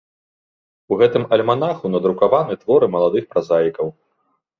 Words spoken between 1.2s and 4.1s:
альманаху надрукаваны творы маладых празаікаў.